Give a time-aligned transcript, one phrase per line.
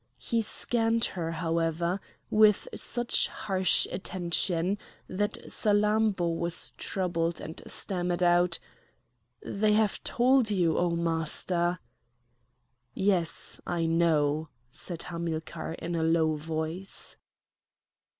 [0.17, 1.99] He scanned her, however,
[2.31, 8.57] with such harsh attention, that Salammbô was troubled and stammered out:
[9.43, 11.77] "They have told you, O Master!"
[12.95, 13.61] "Yes!
[13.67, 17.15] I know!" said Hamilcar in a low voice.